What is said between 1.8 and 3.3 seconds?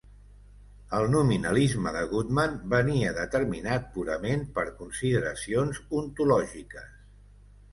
de Goodman venia